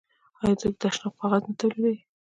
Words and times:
آیا 0.41 0.53
د 0.59 0.63
تشناب 0.81 1.13
کاغذ 1.19 1.43
نه 1.49 1.53
تولیدوي؟ 1.59 1.95